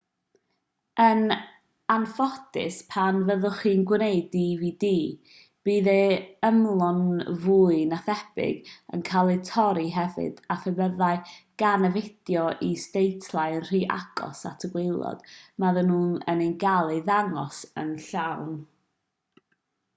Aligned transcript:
yn 1.05 1.19
anffodus 1.95 2.77
pan 2.93 3.17
fyddwch 3.25 3.57
chi'n 3.63 3.83
gwneud 3.91 4.31
dvd 4.35 4.89
bydd 5.67 5.89
ei 5.91 6.15
ymylon 6.49 7.03
fwy 7.43 7.77
na 7.91 7.99
thebyg 8.07 8.71
yn 8.97 9.03
cael 9.11 9.29
eu 9.35 9.43
torri 9.51 9.85
hefyd 9.99 10.41
a 10.55 10.57
phe 10.63 10.73
byddai 10.79 11.11
gan 11.65 11.87
y 11.91 11.93
fideo 11.99 12.47
is-deitlau 12.71 13.59
yn 13.59 13.69
rhy 13.69 13.83
agos 13.99 14.41
at 14.53 14.67
y 14.69 14.71
gwaelod 14.77 15.23
fyddan 15.37 15.93
nhw 15.95 16.01
ddim 16.25 16.43
yn 16.49 16.57
cael 16.65 16.95
eu 16.97 17.05
dangos 17.15 17.61
yn 17.85 17.95
llawn 18.09 18.59